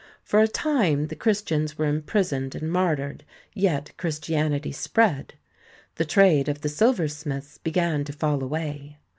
[0.23, 5.35] For a time the Christians were imprisoned and martyred, yet Christianity spread.
[5.97, 8.97] The trade of the silversmiths began to fall away.